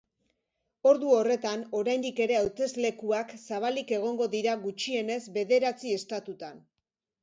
Ordu 0.91 1.11
horretan, 1.17 1.65
oraindik 1.81 2.23
ere 2.27 2.39
hauteslekuak 2.39 3.37
zabalik 3.43 3.95
egongo 4.01 4.33
dira 4.35 4.59
gutxienez 4.69 5.23
bederatzi 5.41 5.99
estatutan. 6.03 6.71